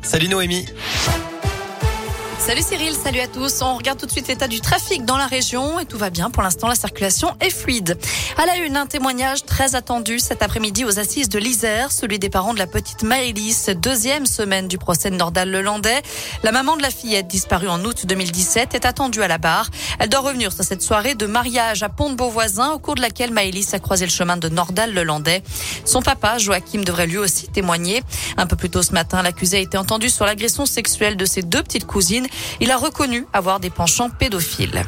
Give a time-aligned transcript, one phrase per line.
[0.00, 0.64] Salut Noémie.
[2.38, 3.60] Salut Cyril, salut à tous.
[3.62, 6.30] On regarde tout de suite l'état du trafic dans la région et tout va bien.
[6.30, 7.98] Pour l'instant, la circulation est fluide.
[8.38, 12.28] À la une, un témoignage très attendu cet après-midi aux assises de l'Isère, celui des
[12.28, 16.02] parents de la petite Maëlys, deuxième semaine du procès de Nordal Lelandais.
[16.44, 19.68] La maman de la fillette disparue en août 2017 est attendue à la barre.
[19.98, 23.74] Elle doit revenir sur cette soirée de mariage à Pont-de-Beauvoisin au cours de laquelle Maëlys
[23.74, 25.42] a croisé le chemin de Nordal Lelandais.
[25.84, 28.04] Son papa, Joachim, devrait lui aussi témoigner.
[28.36, 31.42] Un peu plus tôt ce matin, l'accusé a été entendu sur l'agression sexuelle de ses
[31.42, 32.25] deux petites cousines.
[32.60, 34.84] Il a reconnu avoir des penchants pédophiles.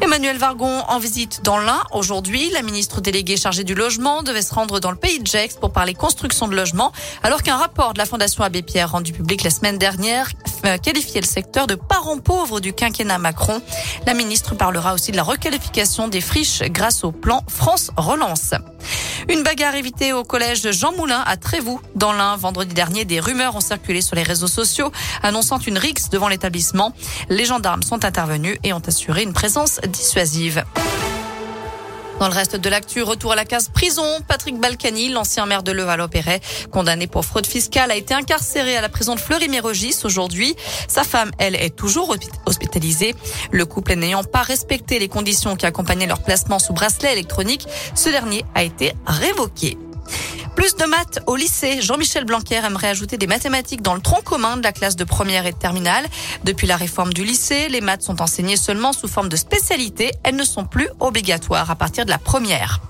[0.00, 2.50] Emmanuel Vargon en visite dans l'Ain aujourd'hui.
[2.50, 5.72] La ministre déléguée chargée du logement devait se rendre dans le pays de Gex pour
[5.72, 6.92] parler construction de logements,
[7.22, 10.30] alors qu'un rapport de la Fondation Abbé Pierre rendu public la semaine dernière
[10.66, 13.62] euh, qualifiait le secteur de parent pauvre du quinquennat Macron.
[14.06, 18.54] La ministre parlera aussi de la requalification des friches grâce au plan France Relance.
[19.28, 21.80] Une bagarre évitée au collège Jean Moulin à Trévoux.
[21.94, 24.92] Dans l'Ain, vendredi dernier, des rumeurs ont circulé sur les réseaux sociaux
[25.22, 26.92] annonçant une rixe devant l'établissement.
[27.30, 30.63] Les gendarmes sont intervenus et ont assuré une présence dissuasive.
[32.24, 34.02] Dans le reste de l'actu, retour à la case prison.
[34.26, 38.88] Patrick Balkany, l'ancien maire de Levallois-Perret, condamné pour fraude fiscale, a été incarcéré à la
[38.88, 40.56] prison de Fleury-Mérogis aujourd'hui.
[40.88, 43.14] Sa femme, elle, est toujours hospitalisée.
[43.50, 48.08] Le couple n'ayant pas respecté les conditions qui accompagnaient leur placement sous bracelet électronique, ce
[48.08, 49.76] dernier a été révoqué.
[50.56, 51.82] Plus de maths au lycée.
[51.82, 55.46] Jean-Michel Blanquer aimerait ajouter des mathématiques dans le tronc commun de la classe de première
[55.46, 56.06] et de terminale.
[56.44, 60.12] Depuis la réforme du lycée, les maths sont enseignées seulement sous forme de spécialité.
[60.22, 62.80] Elles ne sont plus obligatoires à partir de la première.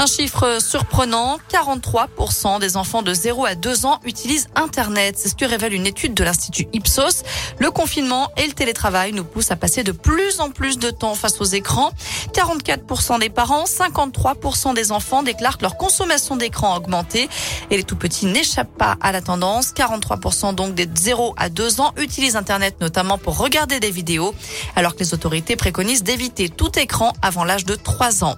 [0.00, 5.16] Un chiffre surprenant, 43% des enfants de 0 à 2 ans utilisent Internet.
[5.18, 7.24] C'est ce que révèle une étude de l'Institut Ipsos.
[7.58, 11.16] Le confinement et le télétravail nous poussent à passer de plus en plus de temps
[11.16, 11.90] face aux écrans.
[12.32, 17.28] 44% des parents, 53% des enfants déclarent que leur consommation d'écran a augmenté
[17.72, 19.72] et les tout petits n'échappent pas à la tendance.
[19.72, 24.32] 43% donc des 0 à 2 ans utilisent Internet notamment pour regarder des vidéos
[24.76, 28.36] alors que les autorités préconisent d'éviter tout écran avant l'âge de 3 ans.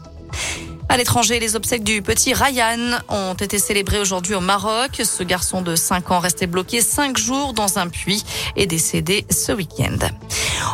[0.90, 5.00] À l'étranger, les obsèques du petit Ryan ont été célébrées aujourd'hui au Maroc.
[5.04, 8.24] Ce garçon de 5 ans resté bloqué 5 jours dans un puits
[8.56, 9.98] est décédé ce week-end.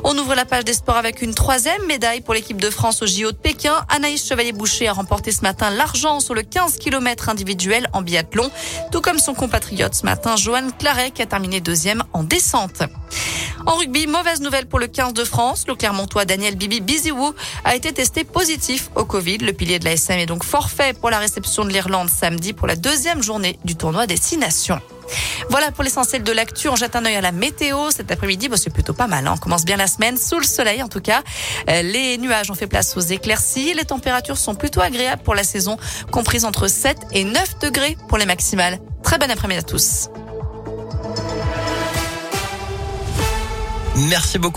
[0.05, 3.07] On ouvre la page des sports avec une troisième médaille pour l'équipe de France au
[3.07, 3.85] JO de Pékin.
[3.91, 8.51] Anaïs Chevalier-Boucher a remporté ce matin l'argent sur le 15 km individuel en biathlon,
[8.93, 12.83] tout comme son compatriote ce matin, Johan Claret, qui a terminé deuxième en descente.
[13.67, 15.65] En rugby, mauvaise nouvelle pour le 15 de France.
[15.67, 17.35] Le Clermontois Daniel Bibi Biziwou
[17.65, 19.39] a été testé positif au Covid.
[19.39, 22.69] Le pilier de la SM est donc forfait pour la réception de l'Irlande samedi pour
[22.69, 24.81] la deuxième journée du tournoi des Six Nations.
[25.51, 26.69] Voilà pour l'essentiel de l'actu.
[26.69, 27.91] On jette un œil à la météo.
[27.91, 29.27] Cet après-midi, bah, c'est plutôt pas mal.
[29.27, 29.35] Hein.
[29.35, 31.23] On commence bien la semaine sous le soleil, en tout cas.
[31.69, 33.75] Euh, les nuages ont fait place aux éclaircies.
[33.75, 35.77] Les températures sont plutôt agréables pour la saison,
[36.13, 38.79] comprises entre 7 et 9 degrés pour les maximales.
[39.03, 40.09] Très bon après-midi à tous.
[43.97, 44.55] Merci beaucoup.